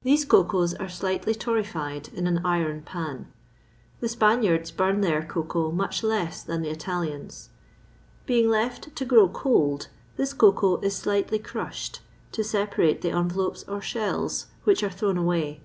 [0.00, 3.30] These cocoas are slightly torrefied in an iron pan.
[4.00, 7.50] The Spaniards burn their cocoa much less than the Italians.
[8.24, 12.00] Being left to grow cold, this cocoa is slightly crushed,
[12.32, 15.60] to separate the envelopes or shells, which are thrown away.